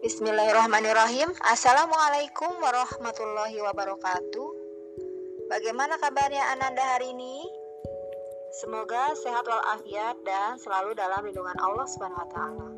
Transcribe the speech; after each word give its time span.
Bismillahirrahmanirrahim 0.00 1.28
Assalamualaikum 1.44 2.48
warahmatullahi 2.56 3.60
wabarakatuh 3.60 4.48
Bagaimana 5.52 6.00
kabarnya 6.00 6.40
Ananda 6.56 6.80
hari 6.80 7.12
ini? 7.12 7.44
Semoga 8.64 9.12
sehat 9.12 9.44
walafiat 9.44 10.16
dan 10.24 10.56
selalu 10.56 10.96
dalam 10.96 11.20
lindungan 11.20 11.52
Allah 11.60 11.84
Subhanahu 11.84 12.28
taala. 12.32 12.68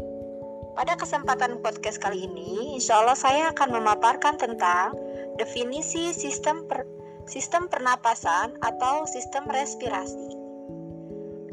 Pada 0.74 0.98
kesempatan 0.98 1.62
podcast 1.62 2.02
kali 2.02 2.26
ini, 2.26 2.74
insya 2.74 2.98
Allah 2.98 3.14
saya 3.14 3.54
akan 3.54 3.70
memaparkan 3.70 4.34
tentang 4.42 4.90
definisi 5.38 6.10
sistem 6.10 6.66
per, 6.66 6.82
sistem 7.30 7.70
pernapasan 7.70 8.58
atau 8.66 9.06
sistem 9.06 9.46
respirasi. 9.46 10.34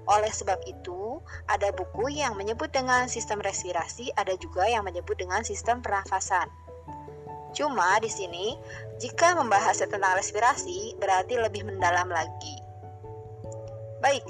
Oleh 0.08 0.32
sebab 0.32 0.64
itu, 0.66 1.20
ada 1.52 1.70
buku 1.76 2.16
yang 2.16 2.40
menyebut 2.40 2.72
dengan 2.72 3.12
sistem 3.12 3.44
respirasi, 3.44 4.16
ada 4.16 4.34
juga 4.40 4.64
yang 4.66 4.88
menyebut 4.88 5.20
dengan 5.20 5.44
sistem 5.44 5.84
pernafasan. 5.84 6.48
Cuma 7.52 8.00
di 8.00 8.08
sini, 8.08 8.56
jika 9.04 9.36
membahas 9.36 9.84
tentang 9.84 10.16
respirasi, 10.16 10.96
berarti 10.98 11.36
lebih 11.38 11.68
mendalam 11.68 12.08
lagi. 12.08 12.56
Baik, 14.00 14.24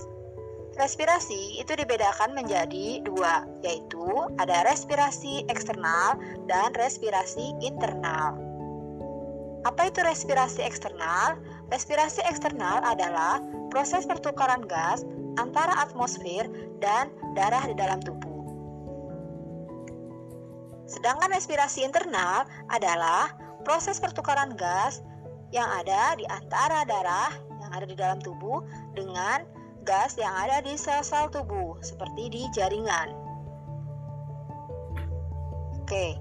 Respirasi 0.79 1.59
itu 1.59 1.75
dibedakan 1.75 2.31
menjadi 2.31 3.03
dua, 3.03 3.43
yaitu 3.59 4.31
ada 4.39 4.63
respirasi 4.63 5.43
eksternal 5.51 6.15
dan 6.47 6.71
respirasi 6.71 7.51
internal. 7.59 8.39
Apa 9.67 9.91
itu 9.91 9.99
respirasi 9.99 10.63
eksternal? 10.63 11.35
Respirasi 11.67 12.23
eksternal 12.23 12.79
adalah 12.79 13.43
proses 13.67 14.07
pertukaran 14.07 14.63
gas 14.71 15.03
antara 15.35 15.83
atmosfer 15.83 16.47
dan 16.79 17.11
darah 17.35 17.67
di 17.67 17.75
dalam 17.75 17.99
tubuh. 17.99 18.39
Sedangkan 20.87 21.35
respirasi 21.35 21.83
internal 21.83 22.47
adalah 22.71 23.35
proses 23.67 23.99
pertukaran 23.99 24.55
gas 24.55 25.03
yang 25.51 25.67
ada 25.67 26.15
di 26.15 26.23
antara 26.31 26.87
darah 26.87 27.35
yang 27.59 27.71
ada 27.75 27.85
di 27.85 27.99
dalam 27.99 28.23
tubuh 28.23 28.63
dengan 28.95 29.43
gas 29.83 30.15
yang 30.19 30.31
ada 30.33 30.63
di 30.63 30.75
sel-sel 30.75 31.31
tubuh, 31.31 31.79
seperti 31.83 32.31
di 32.31 32.41
jaringan. 32.55 33.11
Oke, 35.83 36.15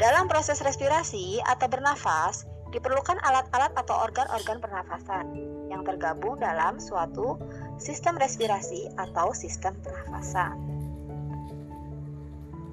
dalam 0.00 0.26
proses 0.26 0.58
respirasi 0.58 1.38
atau 1.46 1.70
bernafas, 1.70 2.50
diperlukan 2.74 3.22
alat-alat 3.22 3.70
atau 3.78 3.94
organ-organ 4.02 4.58
pernafasan 4.58 5.30
yang 5.70 5.86
tergabung 5.86 6.42
dalam 6.42 6.82
suatu 6.82 7.38
sistem 7.78 8.18
respirasi 8.18 8.90
atau 8.98 9.30
sistem 9.30 9.78
pernafasan. 9.86 10.58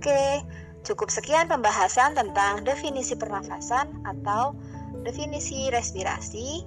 Oke, 0.02 0.41
cukup 0.81 1.14
sekian 1.14 1.46
pembahasan 1.46 2.18
tentang 2.18 2.66
definisi 2.66 3.14
pernafasan 3.14 4.02
atau 4.02 4.58
definisi 5.06 5.70
respirasi. 5.70 6.66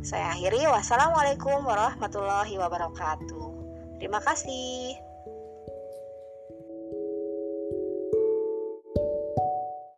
Saya 0.00 0.32
akhiri, 0.32 0.64
wassalamualaikum 0.64 1.60
warahmatullahi 1.60 2.56
wabarakatuh. 2.56 3.52
Terima 4.00 4.16
kasih. 4.24 5.09